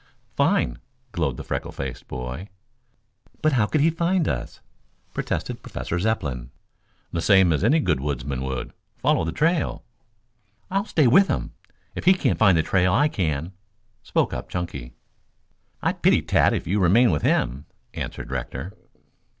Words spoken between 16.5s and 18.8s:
if you remain with him," answered Rector.